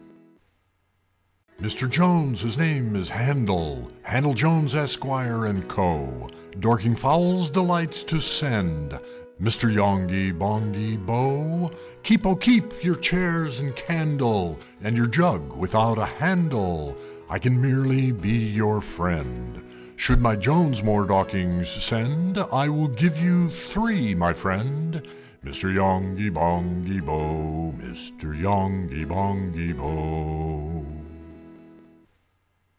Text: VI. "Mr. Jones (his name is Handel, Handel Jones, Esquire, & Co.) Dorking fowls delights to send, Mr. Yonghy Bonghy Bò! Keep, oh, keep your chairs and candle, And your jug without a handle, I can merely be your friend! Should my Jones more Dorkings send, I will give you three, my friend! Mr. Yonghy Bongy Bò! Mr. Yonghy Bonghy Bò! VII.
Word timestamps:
VI. 1.63 1.67
"Mr. 1.67 1.87
Jones 1.87 2.41
(his 2.41 2.57
name 2.57 2.95
is 2.95 3.11
Handel, 3.11 3.87
Handel 4.01 4.33
Jones, 4.33 4.73
Esquire, 4.73 5.53
& 5.65 5.67
Co.) 5.67 6.27
Dorking 6.59 6.95
fowls 6.95 7.51
delights 7.51 8.03
to 8.05 8.19
send, 8.19 8.99
Mr. 9.39 9.71
Yonghy 9.71 10.31
Bonghy 10.33 10.97
Bò! 10.97 11.71
Keep, 12.01 12.25
oh, 12.25 12.35
keep 12.35 12.83
your 12.83 12.95
chairs 12.95 13.59
and 13.59 13.75
candle, 13.75 14.57
And 14.81 14.97
your 14.97 15.05
jug 15.05 15.55
without 15.55 15.99
a 15.99 16.05
handle, 16.05 16.97
I 17.29 17.37
can 17.37 17.61
merely 17.61 18.11
be 18.11 18.31
your 18.39 18.81
friend! 18.81 19.63
Should 19.97 20.19
my 20.19 20.35
Jones 20.35 20.83
more 20.83 21.05
Dorkings 21.05 21.67
send, 21.67 22.39
I 22.39 22.69
will 22.69 22.87
give 22.87 23.19
you 23.21 23.51
three, 23.51 24.15
my 24.15 24.33
friend! 24.33 24.99
Mr. 25.45 25.71
Yonghy 25.71 26.31
Bongy 26.31 27.01
Bò! 27.01 27.77
Mr. 27.79 28.35
Yonghy 28.35 29.05
Bonghy 29.05 29.73
Bò! 29.75 30.81
VII. 30.81 30.97